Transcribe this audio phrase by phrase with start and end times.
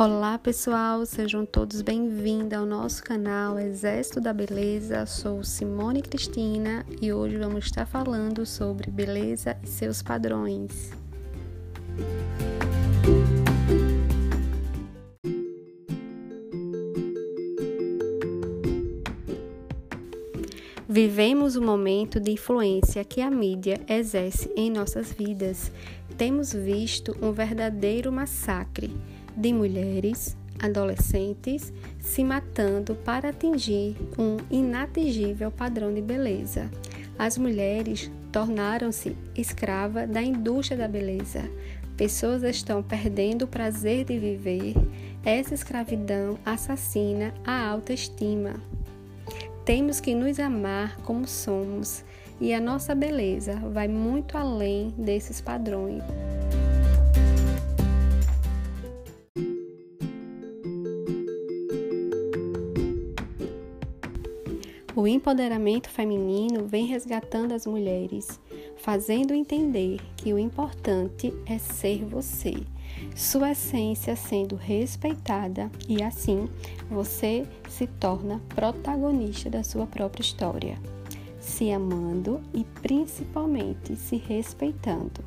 [0.00, 5.04] Olá pessoal, sejam todos bem-vindos ao nosso canal Exército da Beleza.
[5.06, 10.92] Sou Simone Cristina e hoje vamos estar falando sobre beleza e seus padrões.
[20.88, 25.72] Vivemos um momento de influência que a mídia exerce em nossas vidas.
[26.16, 28.92] Temos visto um verdadeiro massacre
[29.38, 36.68] de mulheres, adolescentes se matando para atingir um inatingível padrão de beleza.
[37.16, 41.48] As mulheres tornaram-se escravas da indústria da beleza.
[41.96, 44.74] Pessoas estão perdendo o prazer de viver.
[45.24, 48.54] Essa escravidão assassina a autoestima.
[49.64, 52.04] Temos que nos amar como somos
[52.40, 56.02] e a nossa beleza vai muito além desses padrões.
[64.98, 68.40] O empoderamento feminino vem resgatando as mulheres,
[68.78, 72.54] fazendo entender que o importante é ser você,
[73.14, 76.48] sua essência sendo respeitada e assim
[76.90, 80.76] você se torna protagonista da sua própria história,
[81.38, 85.24] se amando e principalmente se respeitando.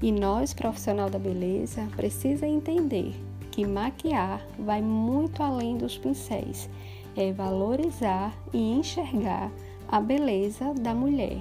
[0.00, 3.14] E nós, profissional da beleza, precisa entender
[3.50, 6.70] que maquiar vai muito além dos pincéis
[7.16, 9.50] é valorizar e enxergar
[9.88, 11.38] a beleza da mulher,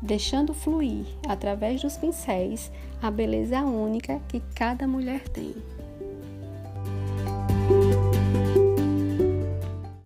[0.00, 2.70] deixando fluir através dos pincéis
[3.02, 5.54] a beleza única que cada mulher tem.